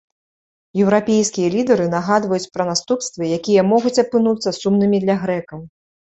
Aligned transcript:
Еўрапейскія 0.83 1.49
лідары 1.55 1.83
нагадваюць 1.95 2.49
пра 2.55 2.65
наступствы, 2.69 3.23
якія 3.39 3.65
могуць 3.73 3.93
апынуцца 4.05 4.49
сумнымі 4.61 4.97
для 5.05 5.15
грэкаў. 5.27 5.59